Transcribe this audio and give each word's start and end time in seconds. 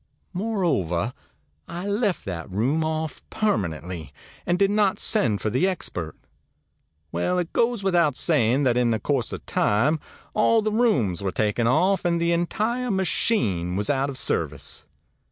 Moreover, 0.33 1.13
I 1.67 1.85
left 1.85 2.25
that 2.25 2.49
room 2.49 2.83
off 2.83 3.21
permanently, 3.29 4.11
and 4.47 4.57
did 4.57 4.71
not 4.71 4.97
send 4.97 5.41
for 5.41 5.51
the 5.51 5.67
expert. 5.67 6.15
Well, 7.11 7.37
it 7.37 7.53
goes 7.53 7.83
without 7.83 8.15
saying 8.17 8.63
that 8.63 8.77
in 8.77 8.89
the 8.89 8.97
course 8.99 9.31
of 9.31 9.45
time 9.45 9.99
all 10.33 10.63
the 10.63 10.71
rooms 10.71 11.21
were 11.21 11.31
taken 11.31 11.67
off, 11.67 12.03
and 12.03 12.19
the 12.19 12.31
entire 12.31 12.89
machine 12.89 13.75
was 13.75 13.91
out 13.91 14.09
of 14.09 14.17
service. 14.17 14.87